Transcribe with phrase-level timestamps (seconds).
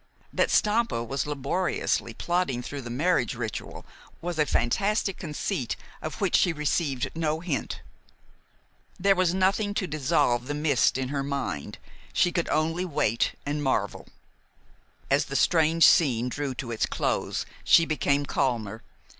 [0.33, 3.85] That Stampa was laboriously plodding through the marriage ritual
[4.19, 7.81] was a fantastic conceit of which she received no hint.
[8.99, 11.77] There was nothing to dissolve the mist in her mind.
[12.13, 14.07] She could only wait, and marvel.
[15.11, 18.81] As the strange scene drew to its close, she became calmer.